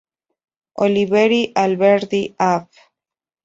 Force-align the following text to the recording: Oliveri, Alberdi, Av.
Oliveri, 0.85 1.39
Alberdi, 1.67 2.25
Av. 2.51 2.69